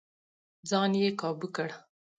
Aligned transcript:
ځان 0.69 0.91
يې 1.01 1.09
کابو 1.21 1.47
کړ. 1.55 1.69